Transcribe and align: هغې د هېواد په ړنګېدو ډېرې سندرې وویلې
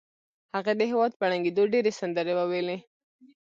هغې 0.55 0.73
د 0.79 0.81
هېواد 0.91 1.11
په 1.19 1.25
ړنګېدو 1.29 1.63
ډېرې 1.73 1.91
سندرې 1.99 2.33
وویلې 2.35 2.77